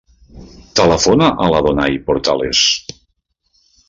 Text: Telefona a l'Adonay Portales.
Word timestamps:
Telefona 0.79 1.27
a 1.45 1.49
l'Adonay 1.55 1.99
Portales. 2.07 2.63